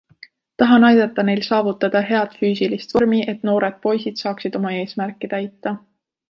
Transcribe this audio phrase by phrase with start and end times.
[0.61, 5.77] Tahan aidata neil saavutada head füüsilist vormi, et noored poisid saaksid oma eesmärki täita!